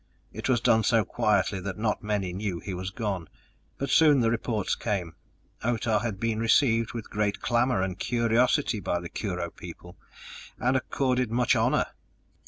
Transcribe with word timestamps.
It 0.33 0.49
was 0.49 0.59
done 0.59 0.81
so 0.81 1.05
quietly 1.05 1.59
that 1.59 1.77
not 1.77 2.01
many 2.03 2.33
knew 2.33 2.59
he 2.59 2.73
was 2.73 2.89
gone, 2.89 3.27
but 3.77 3.91
soon 3.91 4.19
the 4.21 4.31
reports 4.31 4.73
came: 4.73 5.13
Otah 5.63 5.99
had 5.99 6.19
been 6.19 6.39
received 6.39 6.93
with 6.93 7.11
great 7.11 7.39
clamor 7.39 7.83
and 7.83 7.99
curiosity 7.99 8.79
by 8.79 8.99
the 8.99 9.09
Kurho 9.09 9.51
people, 9.55 9.99
and 10.57 10.75
accorded 10.75 11.29
much 11.29 11.55
honor! 11.55 11.85